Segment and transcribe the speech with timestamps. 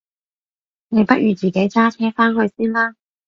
[0.87, 2.95] 你不如自己揸車返去先啦？